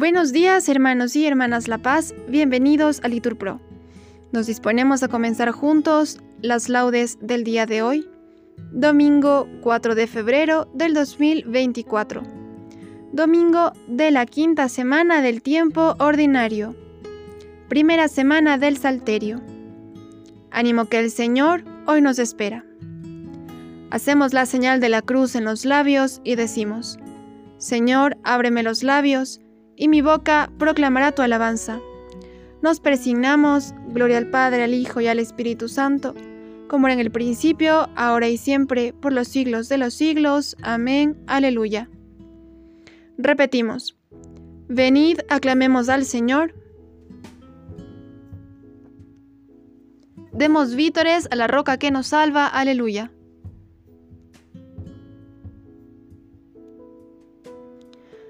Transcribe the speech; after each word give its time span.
Buenos 0.00 0.32
días, 0.32 0.66
hermanos 0.70 1.14
y 1.14 1.26
hermanas 1.26 1.68
La 1.68 1.76
Paz, 1.76 2.14
bienvenidos 2.26 3.00
a 3.04 3.08
Litur 3.08 3.36
Pro. 3.36 3.60
Nos 4.32 4.46
disponemos 4.46 5.02
a 5.02 5.08
comenzar 5.08 5.50
juntos 5.50 6.22
las 6.40 6.70
laudes 6.70 7.18
del 7.20 7.44
día 7.44 7.66
de 7.66 7.82
hoy, 7.82 8.08
domingo 8.72 9.46
4 9.60 9.94
de 9.94 10.06
febrero 10.06 10.70
del 10.72 10.94
2024, 10.94 12.22
domingo 13.12 13.74
de 13.88 14.10
la 14.10 14.24
quinta 14.24 14.70
semana 14.70 15.20
del 15.20 15.42
tiempo 15.42 15.96
ordinario, 15.98 16.74
primera 17.68 18.08
semana 18.08 18.56
del 18.56 18.78
Salterio. 18.78 19.42
Ánimo 20.50 20.86
que 20.86 20.98
el 20.98 21.10
Señor 21.10 21.62
hoy 21.86 22.00
nos 22.00 22.18
espera. 22.18 22.64
Hacemos 23.90 24.32
la 24.32 24.46
señal 24.46 24.80
de 24.80 24.88
la 24.88 25.02
cruz 25.02 25.34
en 25.34 25.44
los 25.44 25.66
labios 25.66 26.22
y 26.24 26.36
decimos, 26.36 26.98
Señor, 27.58 28.16
ábreme 28.24 28.62
los 28.62 28.82
labios, 28.82 29.42
y 29.80 29.88
mi 29.88 30.02
boca 30.02 30.52
proclamará 30.58 31.12
tu 31.12 31.22
alabanza. 31.22 31.80
Nos 32.60 32.80
persignamos, 32.80 33.74
gloria 33.88 34.18
al 34.18 34.28
Padre, 34.28 34.62
al 34.62 34.74
Hijo 34.74 35.00
y 35.00 35.06
al 35.06 35.18
Espíritu 35.18 35.70
Santo, 35.70 36.14
como 36.68 36.86
era 36.86 36.94
en 36.94 37.00
el 37.00 37.10
principio, 37.10 37.88
ahora 37.96 38.28
y 38.28 38.36
siempre, 38.36 38.92
por 38.92 39.14
los 39.14 39.26
siglos 39.26 39.70
de 39.70 39.78
los 39.78 39.94
siglos. 39.94 40.54
Amén. 40.62 41.16
Aleluya. 41.26 41.88
Repetimos. 43.16 43.96
Venid, 44.68 45.20
aclamemos 45.30 45.88
al 45.88 46.04
Señor. 46.04 46.54
Demos 50.32 50.74
vítores 50.74 51.26
a 51.30 51.36
la 51.36 51.46
roca 51.46 51.78
que 51.78 51.90
nos 51.90 52.08
salva. 52.08 52.46
Aleluya. 52.46 53.10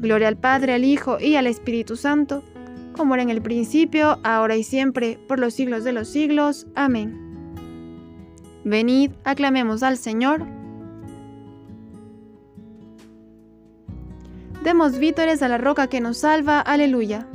Gloria 0.00 0.28
al 0.28 0.36
Padre, 0.36 0.74
al 0.74 0.84
Hijo 0.84 1.18
y 1.20 1.36
al 1.36 1.46
Espíritu 1.46 1.96
Santo, 1.96 2.44
como 2.92 3.14
era 3.14 3.22
en 3.22 3.30
el 3.30 3.42
principio, 3.42 4.18
ahora 4.22 4.56
y 4.56 4.62
siempre, 4.62 5.18
por 5.28 5.38
los 5.38 5.54
siglos 5.54 5.84
de 5.84 5.92
los 5.92 6.08
siglos. 6.08 6.66
Amén. 6.74 7.28
Venid, 8.64 9.12
aclamemos 9.24 9.82
al 9.82 9.96
Señor. 9.96 10.44
Demos 14.62 14.98
vítores 14.98 15.42
a 15.42 15.48
la 15.48 15.58
roca 15.58 15.86
que 15.86 16.00
nos 16.00 16.18
salva. 16.18 16.60
Aleluya. 16.60 17.26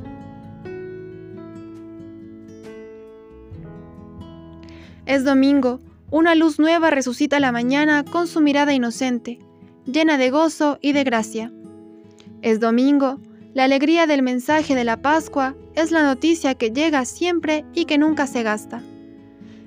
Es 5.06 5.24
domingo, 5.24 5.80
una 6.12 6.36
luz 6.36 6.60
nueva 6.60 6.90
resucita 6.92 7.40
la 7.40 7.52
mañana 7.52 8.06
con 8.06 8.28
su 8.28 8.40
mirada 8.40 8.74
inocente, 8.74 9.40
llena 9.86 10.18
de 10.18 10.30
gozo 10.30 10.78
y 10.82 10.94
de 10.94 11.04
gracia. 11.04 11.52
Es 12.44 12.60
domingo, 12.60 13.22
la 13.54 13.64
alegría 13.64 14.06
del 14.06 14.22
mensaje 14.22 14.76
de 14.76 14.84
la 14.84 15.02
Pascua 15.02 15.56
es 15.76 15.92
la 15.92 16.04
noticia 16.04 16.56
que 16.56 16.72
llega 16.72 17.06
siempre 17.06 17.64
y 17.74 17.86
que 17.86 17.98
nunca 17.98 18.28
se 18.28 18.44
gasta. 18.44 18.84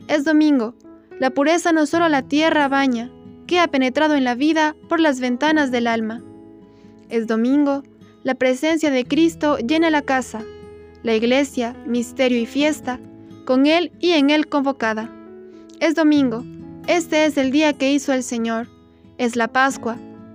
Es 0.09 0.25
domingo, 0.25 0.75
la 1.19 1.31
pureza 1.31 1.73
no 1.73 1.87
solo 1.87 2.11
la 2.11 2.21
tierra 2.21 2.69
baña, 2.69 3.11
que 3.47 3.61
ha 3.61 3.69
penetrado 3.69 4.15
en 4.15 4.25
la 4.25 4.35
vida 4.35 4.77
por 4.91 5.01
las 5.01 5.21
ventanas 5.21 5.71
del 5.71 5.87
alma. 5.87 6.23
Es 7.09 7.27
domingo, 7.27 7.83
la 8.25 8.35
presencia 8.35 8.91
de 8.91 9.07
Cristo 9.07 9.57
llena 9.57 9.89
la 9.89 10.03
casa, 10.03 10.45
la 11.03 11.15
iglesia, 11.15 11.75
misterio 11.87 12.39
y 12.39 12.45
fiesta, 12.45 13.01
con 13.47 13.65
Él 13.65 13.91
y 14.01 14.11
en 14.11 14.29
Él 14.29 14.49
convocada. 14.49 15.11
Es 15.81 15.95
domingo, 15.95 16.45
este 16.89 17.25
es 17.25 17.39
el 17.39 17.53
día 17.53 17.73
que 17.73 17.91
hizo 17.91 18.13
el 18.13 18.23
Señor, 18.23 18.69
es 19.17 19.35
la 19.35 19.49
Pascua, 19.49 19.97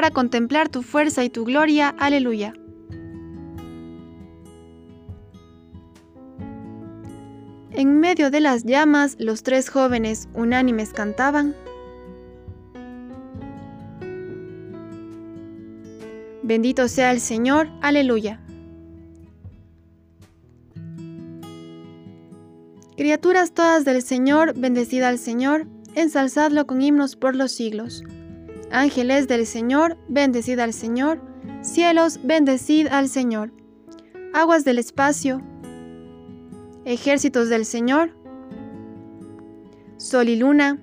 para 0.00 0.12
contemplar 0.12 0.70
tu 0.70 0.80
fuerza 0.80 1.24
y 1.24 1.28
tu 1.28 1.44
gloria. 1.44 1.90
Aleluya. 1.98 2.54
En 7.72 8.00
medio 8.00 8.30
de 8.30 8.40
las 8.40 8.64
llamas, 8.64 9.16
los 9.18 9.42
tres 9.42 9.68
jóvenes 9.68 10.26
unánimes 10.32 10.94
cantaban. 10.94 11.54
Bendito 16.44 16.88
sea 16.88 17.12
el 17.12 17.20
Señor, 17.20 17.68
aleluya. 17.82 18.40
Criaturas 22.96 23.52
todas 23.52 23.84
del 23.84 24.00
Señor, 24.00 24.58
bendecida 24.58 25.10
al 25.10 25.18
Señor, 25.18 25.66
ensalzadlo 25.94 26.66
con 26.66 26.80
himnos 26.80 27.16
por 27.16 27.36
los 27.36 27.52
siglos. 27.52 28.02
Ángeles 28.70 29.26
del 29.26 29.46
Señor, 29.46 29.98
bendecid 30.08 30.58
al 30.60 30.72
Señor. 30.72 31.20
Cielos, 31.62 32.20
bendecid 32.22 32.86
al 32.86 33.08
Señor. 33.08 33.52
Aguas 34.32 34.64
del 34.64 34.78
espacio, 34.78 35.42
ejércitos 36.84 37.48
del 37.48 37.64
Señor, 37.64 38.12
sol 39.96 40.28
y 40.28 40.36
luna, 40.36 40.78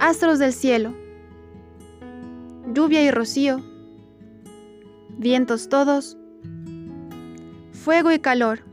astros 0.00 0.38
del 0.38 0.52
cielo, 0.52 0.94
lluvia 2.72 3.02
y 3.02 3.10
rocío, 3.10 3.62
vientos 5.16 5.68
todos, 5.68 6.18
fuego 7.72 8.10
y 8.10 8.18
calor, 8.18 8.64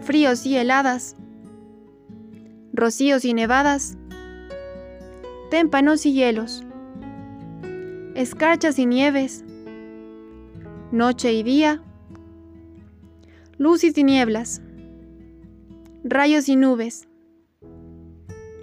fríos 0.00 0.46
y 0.46 0.56
heladas, 0.56 1.16
rocíos 2.72 3.24
y 3.24 3.34
nevadas, 3.34 3.98
témpanos 5.52 6.06
y 6.06 6.14
hielos, 6.14 6.64
escarchas 8.14 8.78
y 8.78 8.86
nieves, 8.86 9.44
noche 10.92 11.34
y 11.34 11.42
día, 11.42 11.82
luz 13.58 13.84
y 13.84 13.92
tinieblas, 13.92 14.62
rayos 16.04 16.48
y 16.48 16.56
nubes. 16.56 17.06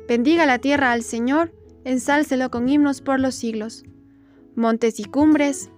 Bendiga 0.08 0.48
la 0.48 0.58
tierra 0.58 0.92
al 0.92 1.04
Señor, 1.04 1.54
ensálcelo 1.84 2.50
con 2.50 2.68
himnos 2.68 3.02
por 3.02 3.20
los 3.20 3.36
siglos. 3.36 3.84
Montes 4.56 5.00
y 5.00 5.04
cumbres, 5.04 5.70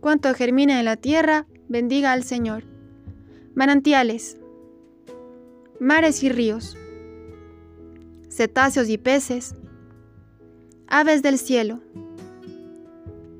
cuanto 0.00 0.34
germina 0.34 0.78
en 0.78 0.84
la 0.84 0.98
tierra, 0.98 1.46
bendiga 1.70 2.12
al 2.12 2.22
Señor. 2.22 2.64
Manantiales, 3.54 4.36
mares 5.80 6.22
y 6.22 6.28
ríos, 6.28 6.76
cetáceos 8.34 8.88
y 8.88 8.98
peces, 8.98 9.54
aves 10.88 11.22
del 11.22 11.38
cielo, 11.38 11.80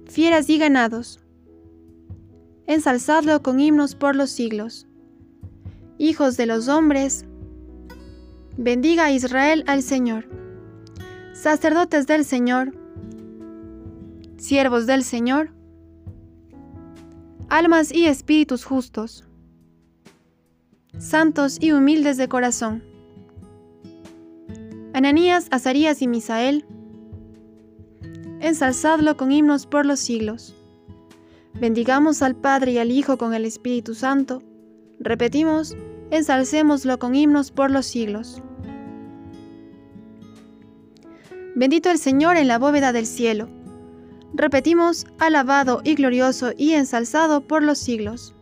fieras 0.06 0.48
y 0.48 0.58
ganados, 0.58 1.18
ensalzadlo 2.68 3.42
con 3.42 3.58
himnos 3.58 3.96
por 3.96 4.14
los 4.14 4.30
siglos. 4.30 4.86
Hijos 5.98 6.36
de 6.36 6.46
los 6.46 6.68
hombres, 6.68 7.24
bendiga 8.56 9.06
a 9.06 9.10
Israel 9.10 9.64
al 9.66 9.82
Señor. 9.82 10.28
Sacerdotes 11.32 12.06
del 12.06 12.24
Señor, 12.24 12.72
siervos 14.36 14.86
del 14.86 15.02
Señor, 15.02 15.50
almas 17.48 17.92
y 17.92 18.06
espíritus 18.06 18.64
justos, 18.64 19.24
santos 20.98 21.58
y 21.60 21.72
humildes 21.72 22.16
de 22.16 22.28
corazón. 22.28 22.93
Ananías, 25.04 25.48
Azarías 25.50 26.00
y 26.00 26.08
Misael, 26.08 26.64
ensalzadlo 28.40 29.18
con 29.18 29.32
himnos 29.32 29.66
por 29.66 29.84
los 29.84 30.00
siglos. 30.00 30.56
Bendigamos 31.60 32.22
al 32.22 32.34
Padre 32.34 32.72
y 32.72 32.78
al 32.78 32.90
Hijo 32.90 33.18
con 33.18 33.34
el 33.34 33.44
Espíritu 33.44 33.94
Santo. 33.94 34.42
Repetimos, 34.98 35.76
ensalcémoslo 36.10 36.98
con 36.98 37.14
himnos 37.14 37.50
por 37.50 37.70
los 37.70 37.84
siglos. 37.84 38.40
Bendito 41.54 41.90
el 41.90 41.98
Señor 41.98 42.38
en 42.38 42.48
la 42.48 42.58
bóveda 42.58 42.94
del 42.94 43.04
cielo. 43.04 43.50
Repetimos, 44.32 45.04
alabado 45.18 45.82
y 45.84 45.96
glorioso 45.96 46.52
y 46.56 46.72
ensalzado 46.72 47.42
por 47.42 47.62
los 47.62 47.76
siglos. 47.76 48.34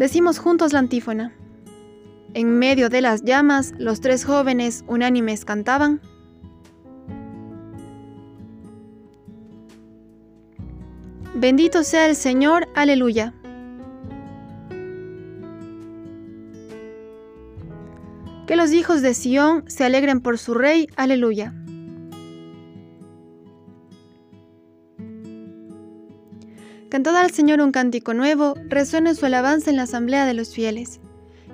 Decimos 0.00 0.40
juntos 0.40 0.72
la 0.72 0.80
antífona. 0.80 1.36
En 2.32 2.58
medio 2.58 2.88
de 2.88 3.00
las 3.00 3.22
llamas, 3.24 3.72
los 3.78 4.00
tres 4.00 4.24
jóvenes 4.24 4.84
unánimes 4.86 5.44
cantaban. 5.44 6.00
Bendito 11.34 11.82
sea 11.82 12.06
el 12.06 12.14
Señor, 12.14 12.68
aleluya. 12.74 13.34
Que 18.46 18.56
los 18.56 18.72
hijos 18.72 19.02
de 19.02 19.14
Sión 19.14 19.64
se 19.66 19.84
alegren 19.84 20.20
por 20.20 20.38
su 20.38 20.54
rey, 20.54 20.86
aleluya. 20.96 21.54
Cantad 26.90 27.16
al 27.16 27.30
Señor 27.30 27.60
un 27.60 27.72
cántico 27.72 28.14
nuevo, 28.14 28.54
resuene 28.68 29.14
su 29.14 29.26
alabanza 29.26 29.70
en 29.70 29.76
la 29.76 29.84
asamblea 29.84 30.26
de 30.26 30.34
los 30.34 30.54
fieles. 30.54 31.00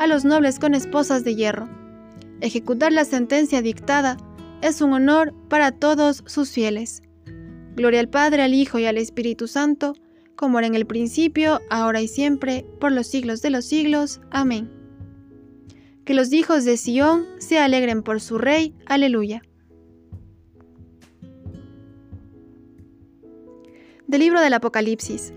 a 0.00 0.06
los 0.06 0.24
nobles 0.24 0.58
con 0.58 0.72
esposas 0.72 1.24
de 1.24 1.34
hierro. 1.36 1.68
Ejecutar 2.40 2.90
la 2.90 3.04
sentencia 3.04 3.60
dictada 3.60 4.16
es 4.62 4.80
un 4.80 4.94
honor 4.94 5.34
para 5.50 5.72
todos 5.72 6.24
sus 6.24 6.50
fieles. 6.50 7.02
Gloria 7.76 8.00
al 8.00 8.08
Padre, 8.08 8.40
al 8.42 8.54
Hijo 8.54 8.78
y 8.78 8.86
al 8.86 8.96
Espíritu 8.96 9.46
Santo, 9.46 9.92
como 10.36 10.58
era 10.58 10.66
en 10.66 10.74
el 10.74 10.86
principio, 10.86 11.60
ahora 11.68 12.00
y 12.00 12.08
siempre, 12.08 12.64
por 12.80 12.92
los 12.92 13.08
siglos 13.08 13.42
de 13.42 13.50
los 13.50 13.66
siglos. 13.66 14.22
Amén. 14.30 14.70
Que 16.06 16.14
los 16.14 16.32
hijos 16.32 16.64
de 16.64 16.78
Sión 16.78 17.26
se 17.38 17.58
alegren 17.58 18.02
por 18.02 18.22
su 18.22 18.38
Rey. 18.38 18.74
Aleluya. 18.86 19.42
Del 24.06 24.20
libro 24.20 24.40
del 24.40 24.54
Apocalipsis. 24.54 25.34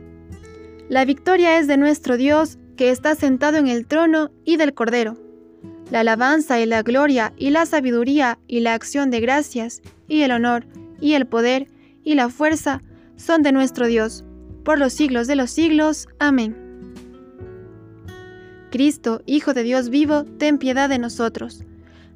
La 0.88 1.04
victoria 1.04 1.60
es 1.60 1.68
de 1.68 1.76
nuestro 1.76 2.16
Dios, 2.16 2.60
que 2.76 2.90
está 2.90 3.16
sentado 3.16 3.58
en 3.58 3.68
el 3.68 3.86
trono, 3.88 4.32
y 4.46 4.58
del 4.58 4.74
Cordero. 4.74 5.18
La 5.92 6.00
alabanza 6.00 6.60
y 6.60 6.66
la 6.66 6.82
gloria 6.82 7.34
y 7.38 7.52
la 7.52 7.66
sabiduría 7.66 8.40
y 8.48 8.62
la 8.62 8.74
acción 8.74 9.12
de 9.12 9.20
gracias 9.20 9.82
y 10.08 10.22
el 10.22 10.32
honor 10.32 10.66
y 11.00 11.14
el 11.14 11.28
poder 11.28 11.68
y 12.04 12.16
la 12.16 12.30
fuerza 12.30 12.82
son 13.16 13.44
de 13.44 13.52
nuestro 13.52 13.88
Dios, 13.88 14.24
por 14.64 14.80
los 14.80 14.94
siglos 14.94 15.28
de 15.28 15.36
los 15.36 15.52
siglos. 15.52 16.08
Amén. 16.20 16.56
Cristo, 18.72 19.22
Hijo 19.26 19.54
de 19.54 19.64
Dios 19.64 19.90
vivo, 19.90 20.24
ten 20.24 20.58
piedad 20.58 20.90
de 20.90 20.98
nosotros. 20.98 21.64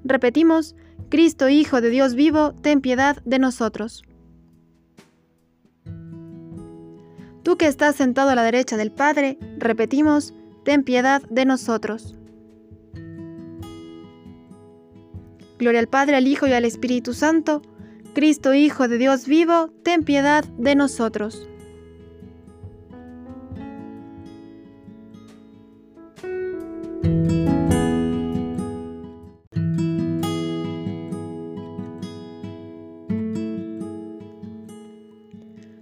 Repetimos, 0.03 0.75
Cristo, 1.10 1.50
Hijo 1.50 1.81
de 1.81 1.89
Dios 1.89 2.15
vivo, 2.15 2.53
ten 2.62 2.81
piedad 2.81 3.22
de 3.25 3.39
nosotros. 3.39 4.03
Tú 7.43 7.58
que 7.58 7.67
estás 7.67 7.96
sentado 7.96 8.31
a 8.31 8.36
la 8.36 8.43
derecha 8.43 8.75
del 8.75 8.91
Padre, 8.91 9.38
repetimos, 9.58 10.34
ten 10.67 10.83
piedad 10.83 11.21
de 11.29 11.45
nosotros. 11.45 12.13
Gloria 15.57 15.79
al 15.79 15.88
Padre, 15.88 16.17
al 16.17 16.27
Hijo 16.27 16.45
y 16.45 16.51
al 16.51 16.65
Espíritu 16.65 17.13
Santo, 17.13 17.62
Cristo 18.13 18.53
Hijo 18.53 18.89
de 18.89 18.97
Dios 18.97 19.27
vivo, 19.27 19.69
ten 19.86 20.03
piedad 20.03 20.43
de 20.57 20.75
nosotros. 20.75 21.47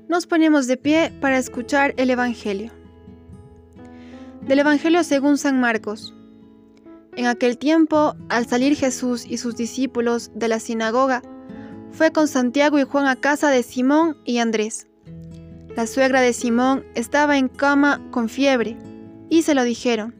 Nos 0.07 0.27
ponemos 0.27 0.67
de 0.67 0.77
pie 0.77 1.11
para 1.19 1.39
escuchar 1.39 1.95
el 1.97 2.11
Evangelio. 2.11 2.74
Del 4.47 4.59
Evangelio 4.59 5.03
según 5.03 5.39
San 5.39 5.59
Marcos. 5.59 6.13
En 7.15 7.25
aquel 7.25 7.57
tiempo, 7.57 8.15
al 8.29 8.45
salir 8.45 8.75
Jesús 8.75 9.25
y 9.27 9.37
sus 9.37 9.55
discípulos 9.55 10.29
de 10.35 10.47
la 10.47 10.59
sinagoga, 10.59 11.23
fue 11.91 12.11
con 12.11 12.27
Santiago 12.27 12.77
y 12.77 12.83
Juan 12.83 13.07
a 13.07 13.15
casa 13.15 13.49
de 13.49 13.63
Simón 13.63 14.17
y 14.23 14.37
Andrés. 14.37 14.85
La 15.75 15.87
suegra 15.87 16.21
de 16.21 16.31
Simón 16.31 16.85
estaba 16.93 17.39
en 17.39 17.47
cama 17.47 17.99
con 18.11 18.29
fiebre, 18.29 18.77
y 19.31 19.41
se 19.41 19.55
lo 19.55 19.63
dijeron. 19.63 20.13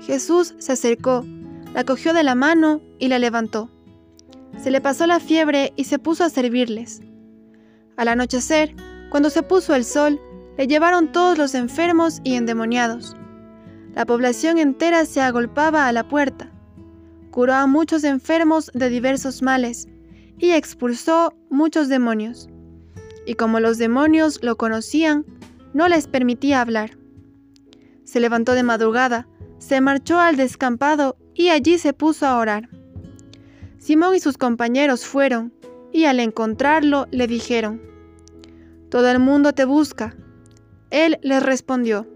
Jesús 0.00 0.54
se 0.58 0.72
acercó, 0.72 1.24
la 1.74 1.82
cogió 1.82 2.12
de 2.14 2.22
la 2.22 2.36
mano 2.36 2.80
y 3.00 3.08
la 3.08 3.18
levantó. 3.18 3.70
Se 4.62 4.70
le 4.70 4.80
pasó 4.80 5.04
la 5.08 5.18
fiebre 5.18 5.72
y 5.74 5.84
se 5.84 5.98
puso 5.98 6.22
a 6.22 6.30
servirles. 6.30 7.00
Al 7.96 8.06
anochecer, 8.06 8.76
cuando 9.10 9.30
se 9.30 9.42
puso 9.42 9.74
el 9.74 9.84
sol, 9.84 10.20
le 10.56 10.66
llevaron 10.66 11.12
todos 11.12 11.38
los 11.38 11.54
enfermos 11.54 12.20
y 12.24 12.34
endemoniados. 12.34 13.16
La 13.94 14.06
población 14.06 14.58
entera 14.58 15.04
se 15.06 15.20
agolpaba 15.20 15.86
a 15.86 15.92
la 15.92 16.08
puerta. 16.08 16.50
Curó 17.30 17.54
a 17.54 17.66
muchos 17.66 18.04
enfermos 18.04 18.70
de 18.74 18.88
diversos 18.88 19.42
males 19.42 19.88
y 20.38 20.50
expulsó 20.50 21.34
muchos 21.50 21.88
demonios. 21.88 22.48
Y 23.26 23.34
como 23.34 23.60
los 23.60 23.78
demonios 23.78 24.38
lo 24.42 24.56
conocían, 24.56 25.24
no 25.72 25.88
les 25.88 26.06
permitía 26.06 26.60
hablar, 26.60 26.96
Se 28.04 28.20
levantó 28.20 28.52
de 28.52 28.62
madrugada, 28.62 29.26
se 29.58 29.80
marchó 29.80 30.18
al 30.18 30.36
descampado 30.36 31.16
y 31.34 31.48
allí 31.48 31.76
se 31.78 31.92
puso 31.92 32.26
a 32.26 32.38
orar. 32.38 32.68
Simón 33.78 34.14
y 34.14 34.20
sus 34.20 34.38
compañeros 34.38 35.04
fueron, 35.04 35.52
y 35.92 36.04
al 36.04 36.20
encontrarlo 36.20 37.06
le 37.10 37.26
dijeron, 37.26 37.80
Todo 38.90 39.10
el 39.10 39.18
mundo 39.18 39.52
te 39.52 39.64
busca. 39.64 40.16
Él 40.90 41.18
les 41.22 41.42
respondió, 41.42 42.06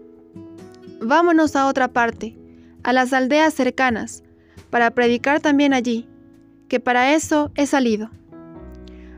Vámonos 1.01 1.55
a 1.55 1.67
otra 1.67 1.87
parte, 1.87 2.37
a 2.83 2.93
las 2.93 3.11
aldeas 3.11 3.53
cercanas, 3.53 4.23
para 4.69 4.91
predicar 4.91 5.39
también 5.39 5.73
allí, 5.73 6.07
que 6.67 6.79
para 6.79 7.13
eso 7.13 7.51
he 7.55 7.65
salido. 7.65 8.11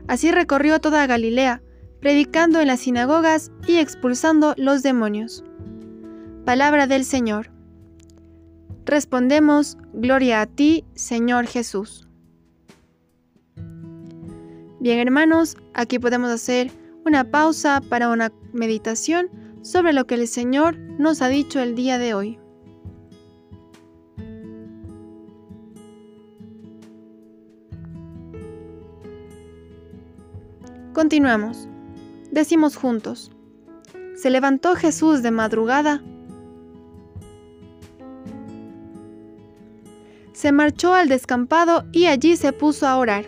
Así 0.08 0.32
recorrió 0.32 0.80
toda 0.80 1.06
Galilea, 1.06 1.62
predicando 2.00 2.60
en 2.60 2.66
las 2.66 2.80
sinagogas 2.80 3.52
y 3.66 3.76
expulsando 3.76 4.54
los 4.56 4.82
demonios. 4.82 5.44
Palabra 6.44 6.86
del 6.86 7.04
Señor. 7.04 7.50
Respondemos, 8.84 9.78
Gloria 9.92 10.42
a 10.42 10.46
ti, 10.46 10.84
Señor 10.94 11.46
Jesús. 11.46 12.08
Bien 14.80 14.98
hermanos, 14.98 15.56
aquí 15.72 15.98
podemos 15.98 16.30
hacer 16.30 16.70
una 17.06 17.24
pausa 17.24 17.80
para 17.80 18.10
una 18.10 18.32
meditación 18.52 19.30
sobre 19.64 19.94
lo 19.94 20.06
que 20.06 20.14
el 20.14 20.28
Señor 20.28 20.78
nos 20.78 21.22
ha 21.22 21.28
dicho 21.28 21.58
el 21.58 21.74
día 21.74 21.96
de 21.98 22.12
hoy. 22.12 22.38
Continuamos. 30.92 31.66
Decimos 32.30 32.76
juntos. 32.76 33.32
Se 34.14 34.30
levantó 34.30 34.76
Jesús 34.76 35.22
de 35.22 35.30
madrugada. 35.30 36.02
Se 40.32 40.52
marchó 40.52 40.92
al 40.92 41.08
descampado 41.08 41.84
y 41.90 42.06
allí 42.06 42.36
se 42.36 42.52
puso 42.52 42.86
a 42.86 42.98
orar. 42.98 43.24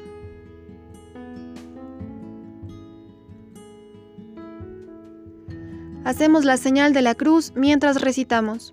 Hacemos 6.06 6.44
la 6.44 6.56
señal 6.56 6.92
de 6.92 7.02
la 7.02 7.16
cruz 7.16 7.52
mientras 7.56 8.00
recitamos. 8.00 8.72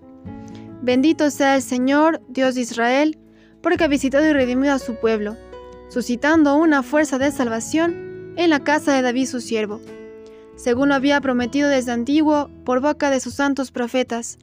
Bendito 0.82 1.32
sea 1.32 1.56
el 1.56 1.62
Señor, 1.62 2.22
Dios 2.28 2.54
de 2.54 2.60
Israel, 2.60 3.18
porque 3.60 3.82
ha 3.82 3.88
visitado 3.88 4.24
y 4.24 4.32
redimido 4.32 4.72
a 4.72 4.78
su 4.78 4.94
pueblo, 4.94 5.36
suscitando 5.88 6.54
una 6.54 6.84
fuerza 6.84 7.18
de 7.18 7.32
salvación 7.32 8.34
en 8.36 8.50
la 8.50 8.60
casa 8.60 8.92
de 8.92 9.02
David 9.02 9.26
su 9.26 9.40
siervo, 9.40 9.80
según 10.54 10.90
lo 10.90 10.94
había 10.94 11.20
prometido 11.20 11.68
desde 11.68 11.90
antiguo 11.90 12.50
por 12.64 12.80
boca 12.80 13.10
de 13.10 13.18
sus 13.18 13.34
santos 13.34 13.72
profetas. 13.72 14.38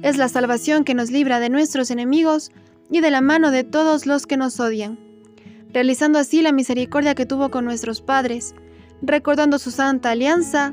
Es 0.00 0.16
la 0.16 0.30
salvación 0.30 0.84
que 0.84 0.94
nos 0.94 1.10
libra 1.10 1.40
de 1.40 1.50
nuestros 1.50 1.90
enemigos 1.90 2.52
y 2.90 3.02
de 3.02 3.10
la 3.10 3.20
mano 3.20 3.50
de 3.50 3.64
todos 3.64 4.06
los 4.06 4.26
que 4.26 4.38
nos 4.38 4.58
odian, 4.60 4.98
realizando 5.74 6.18
así 6.18 6.40
la 6.40 6.52
misericordia 6.52 7.14
que 7.14 7.26
tuvo 7.26 7.50
con 7.50 7.66
nuestros 7.66 8.00
padres, 8.00 8.54
recordando 9.02 9.58
su 9.58 9.70
santa 9.70 10.12
alianza 10.12 10.72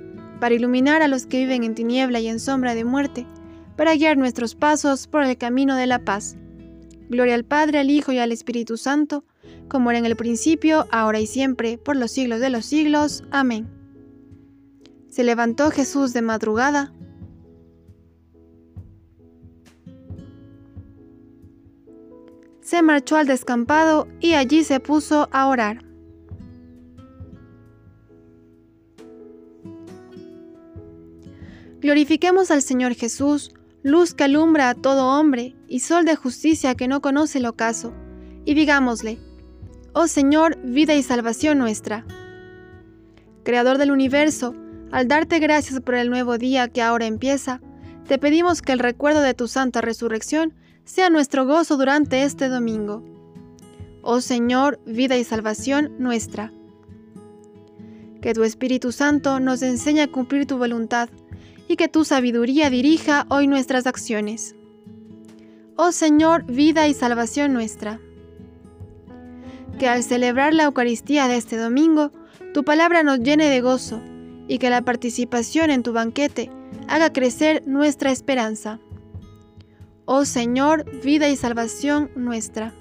para 0.41 0.55
iluminar 0.55 1.03
a 1.03 1.07
los 1.07 1.27
que 1.27 1.37
viven 1.37 1.63
en 1.63 1.75
tiniebla 1.75 2.19
y 2.19 2.27
en 2.27 2.39
sombra 2.39 2.73
de 2.73 2.83
muerte, 2.83 3.27
para 3.77 3.93
guiar 3.93 4.17
nuestros 4.17 4.55
pasos 4.55 5.05
por 5.05 5.23
el 5.23 5.37
camino 5.37 5.75
de 5.75 5.85
la 5.85 6.03
paz. 6.03 6.35
Gloria 7.09 7.35
al 7.35 7.45
Padre, 7.45 7.77
al 7.77 7.91
Hijo 7.91 8.11
y 8.11 8.17
al 8.17 8.31
Espíritu 8.31 8.75
Santo, 8.75 9.23
como 9.69 9.91
era 9.91 9.99
en 9.99 10.05
el 10.07 10.15
principio, 10.15 10.87
ahora 10.91 11.19
y 11.19 11.27
siempre, 11.27 11.77
por 11.77 11.95
los 11.95 12.09
siglos 12.09 12.39
de 12.39 12.49
los 12.49 12.65
siglos. 12.65 13.23
Amén. 13.29 13.69
Se 15.09 15.23
levantó 15.23 15.69
Jesús 15.69 16.11
de 16.11 16.23
madrugada. 16.23 16.91
Se 22.61 22.81
marchó 22.81 23.15
al 23.15 23.27
descampado 23.27 24.07
y 24.19 24.33
allí 24.33 24.63
se 24.63 24.79
puso 24.79 25.29
a 25.31 25.47
orar. 25.47 25.90
Glorifiquemos 31.91 32.51
al 32.51 32.61
Señor 32.61 32.93
Jesús, 32.93 33.51
luz 33.83 34.13
que 34.13 34.23
alumbra 34.23 34.69
a 34.69 34.75
todo 34.75 35.07
hombre 35.07 35.57
y 35.67 35.81
sol 35.81 36.05
de 36.05 36.15
justicia 36.15 36.73
que 36.73 36.87
no 36.87 37.01
conoce 37.01 37.39
el 37.39 37.45
ocaso, 37.45 37.93
y 38.45 38.53
digámosle, 38.53 39.19
Oh 39.91 40.07
Señor, 40.07 40.57
vida 40.63 40.95
y 40.95 41.03
salvación 41.03 41.57
nuestra. 41.57 42.05
Creador 43.43 43.77
del 43.77 43.91
universo, 43.91 44.55
al 44.93 45.09
darte 45.09 45.39
gracias 45.39 45.81
por 45.81 45.95
el 45.95 46.09
nuevo 46.09 46.37
día 46.37 46.69
que 46.69 46.81
ahora 46.81 47.07
empieza, 47.07 47.59
te 48.07 48.17
pedimos 48.17 48.61
que 48.61 48.71
el 48.71 48.79
recuerdo 48.79 49.19
de 49.19 49.33
tu 49.33 49.49
santa 49.49 49.81
resurrección 49.81 50.53
sea 50.85 51.09
nuestro 51.09 51.45
gozo 51.45 51.75
durante 51.75 52.23
este 52.23 52.47
domingo. 52.47 53.03
Oh 54.01 54.21
Señor, 54.21 54.79
vida 54.85 55.17
y 55.17 55.25
salvación 55.25 55.91
nuestra. 55.99 56.53
Que 58.21 58.33
tu 58.33 58.45
Espíritu 58.45 58.93
Santo 58.93 59.41
nos 59.41 59.61
enseñe 59.61 59.99
a 59.99 60.07
cumplir 60.09 60.45
tu 60.45 60.57
voluntad 60.57 61.09
y 61.67 61.75
que 61.75 61.87
tu 61.87 62.05
sabiduría 62.05 62.69
dirija 62.69 63.25
hoy 63.29 63.47
nuestras 63.47 63.87
acciones. 63.87 64.55
Oh 65.75 65.91
Señor, 65.91 66.45
vida 66.45 66.87
y 66.87 66.93
salvación 66.93 67.53
nuestra 67.53 67.99
que 69.81 69.87
al 69.87 70.03
celebrar 70.03 70.53
la 70.53 70.65
Eucaristía 70.65 71.27
de 71.27 71.37
este 71.37 71.57
domingo, 71.57 72.11
tu 72.53 72.63
palabra 72.63 73.01
nos 73.01 73.17
llene 73.17 73.49
de 73.49 73.61
gozo 73.61 73.99
y 74.47 74.59
que 74.59 74.69
la 74.69 74.83
participación 74.83 75.71
en 75.71 75.81
tu 75.81 75.91
banquete 75.91 76.51
haga 76.87 77.11
crecer 77.11 77.63
nuestra 77.65 78.11
esperanza. 78.11 78.79
Oh 80.05 80.23
Señor, 80.23 80.85
vida 81.01 81.29
y 81.29 81.35
salvación 81.35 82.11
nuestra. 82.15 82.75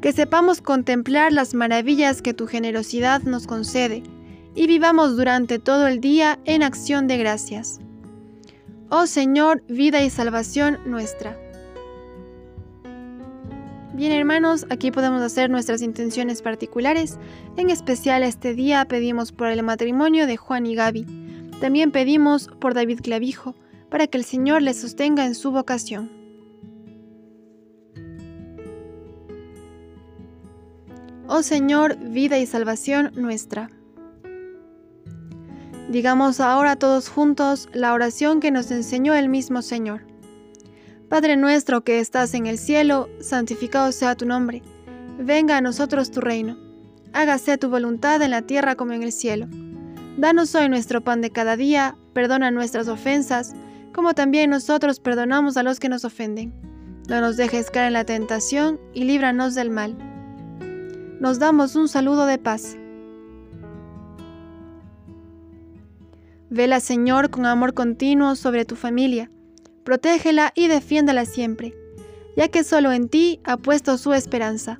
Que 0.00 0.12
sepamos 0.12 0.60
contemplar 0.60 1.32
las 1.32 1.54
maravillas 1.54 2.22
que 2.22 2.34
tu 2.34 2.46
generosidad 2.46 3.22
nos 3.22 3.48
concede 3.48 4.04
y 4.58 4.66
vivamos 4.66 5.16
durante 5.16 5.60
todo 5.60 5.86
el 5.86 6.00
día 6.00 6.40
en 6.44 6.64
acción 6.64 7.06
de 7.06 7.16
gracias. 7.16 7.78
Oh 8.90 9.06
Señor, 9.06 9.62
vida 9.68 10.02
y 10.02 10.10
salvación 10.10 10.80
nuestra. 10.84 11.38
Bien 13.94 14.10
hermanos, 14.10 14.66
aquí 14.68 14.90
podemos 14.90 15.22
hacer 15.22 15.48
nuestras 15.48 15.80
intenciones 15.80 16.42
particulares. 16.42 17.20
En 17.56 17.70
especial 17.70 18.24
este 18.24 18.52
día 18.52 18.84
pedimos 18.86 19.30
por 19.30 19.46
el 19.46 19.62
matrimonio 19.62 20.26
de 20.26 20.36
Juan 20.36 20.66
y 20.66 20.74
Gaby. 20.74 21.06
También 21.60 21.92
pedimos 21.92 22.50
por 22.58 22.74
David 22.74 22.98
Clavijo, 23.00 23.54
para 23.90 24.08
que 24.08 24.18
el 24.18 24.24
Señor 24.24 24.62
les 24.62 24.80
sostenga 24.80 25.24
en 25.24 25.36
su 25.36 25.52
vocación. 25.52 26.10
Oh 31.28 31.44
Señor, 31.44 31.96
vida 31.96 32.38
y 32.38 32.46
salvación 32.46 33.12
nuestra. 33.14 33.70
Digamos 35.88 36.38
ahora 36.40 36.76
todos 36.76 37.08
juntos 37.08 37.68
la 37.72 37.94
oración 37.94 38.40
que 38.40 38.50
nos 38.50 38.70
enseñó 38.70 39.14
el 39.14 39.30
mismo 39.30 39.62
Señor. 39.62 40.02
Padre 41.08 41.36
nuestro 41.36 41.82
que 41.82 42.00
estás 42.00 42.34
en 42.34 42.46
el 42.46 42.58
cielo, 42.58 43.08
santificado 43.20 43.90
sea 43.92 44.14
tu 44.14 44.26
nombre. 44.26 44.62
Venga 45.18 45.56
a 45.56 45.60
nosotros 45.62 46.10
tu 46.10 46.20
reino. 46.20 46.58
Hágase 47.14 47.56
tu 47.56 47.70
voluntad 47.70 48.20
en 48.20 48.32
la 48.32 48.42
tierra 48.42 48.74
como 48.74 48.92
en 48.92 49.02
el 49.02 49.12
cielo. 49.12 49.48
Danos 50.18 50.54
hoy 50.54 50.68
nuestro 50.68 51.02
pan 51.02 51.22
de 51.22 51.30
cada 51.30 51.56
día, 51.56 51.96
perdona 52.12 52.50
nuestras 52.50 52.88
ofensas, 52.88 53.54
como 53.94 54.12
también 54.12 54.50
nosotros 54.50 55.00
perdonamos 55.00 55.56
a 55.56 55.62
los 55.62 55.80
que 55.80 55.88
nos 55.88 56.04
ofenden. 56.04 56.52
No 57.08 57.22
nos 57.22 57.38
dejes 57.38 57.70
caer 57.70 57.86
en 57.86 57.92
la 57.94 58.04
tentación 58.04 58.78
y 58.92 59.04
líbranos 59.04 59.54
del 59.54 59.70
mal. 59.70 59.96
Nos 61.18 61.38
damos 61.38 61.74
un 61.76 61.88
saludo 61.88 62.26
de 62.26 62.36
paz. 62.36 62.76
Vela, 66.50 66.80
Señor, 66.80 67.30
con 67.30 67.46
amor 67.46 67.74
continuo 67.74 68.34
sobre 68.36 68.64
tu 68.64 68.76
familia 68.76 69.30
protégela 69.88 70.52
y 70.54 70.68
defiéndala 70.68 71.24
siempre, 71.24 71.74
ya 72.36 72.48
que 72.48 72.62
solo 72.62 72.92
en 72.92 73.08
ti 73.08 73.40
ha 73.44 73.56
puesto 73.56 73.96
su 73.96 74.12
esperanza. 74.12 74.78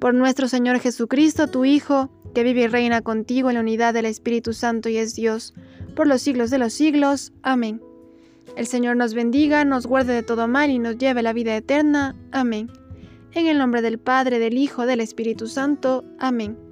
Por 0.00 0.14
nuestro 0.14 0.48
Señor 0.48 0.80
Jesucristo, 0.80 1.46
tu 1.46 1.64
Hijo, 1.64 2.10
que 2.34 2.42
vive 2.42 2.62
y 2.62 2.66
reina 2.66 3.02
contigo 3.02 3.50
en 3.50 3.54
la 3.54 3.60
unidad 3.60 3.94
del 3.94 4.06
Espíritu 4.06 4.52
Santo 4.52 4.88
y 4.88 4.96
es 4.96 5.14
Dios, 5.14 5.54
por 5.94 6.08
los 6.08 6.22
siglos 6.22 6.50
de 6.50 6.58
los 6.58 6.72
siglos. 6.72 7.32
Amén. 7.44 7.80
El 8.56 8.66
Señor 8.66 8.96
nos 8.96 9.14
bendiga, 9.14 9.64
nos 9.64 9.86
guarde 9.86 10.12
de 10.12 10.24
todo 10.24 10.48
mal 10.48 10.70
y 10.70 10.80
nos 10.80 10.98
lleve 10.98 11.20
a 11.20 11.22
la 11.22 11.32
vida 11.32 11.54
eterna. 11.56 12.16
Amén. 12.32 12.68
En 13.34 13.46
el 13.46 13.58
nombre 13.58 13.80
del 13.80 14.00
Padre, 14.00 14.40
del 14.40 14.58
Hijo, 14.58 14.86
del 14.86 14.98
Espíritu 14.98 15.46
Santo. 15.46 16.04
Amén. 16.18 16.71